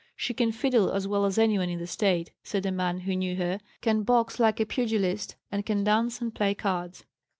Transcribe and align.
"She 0.15 0.33
can 0.33 0.51
fiddle 0.51 0.89
as 0.91 1.07
well 1.07 1.25
as 1.25 1.37
anyone 1.37 1.69
in 1.69 1.77
the 1.77 1.85
State," 1.85 2.31
said 2.43 2.65
a 2.65 2.71
man 2.71 3.01
who 3.01 3.15
knew 3.15 3.35
her, 3.35 3.59
"can 3.81 4.01
box 4.01 4.39
like 4.39 4.59
a 4.59 4.65
pugilist, 4.65 5.35
and 5.51 5.63
can 5.63 5.83
dance 5.83 6.19
and 6.21 6.33
play 6.33 6.55
cards." 6.55 7.05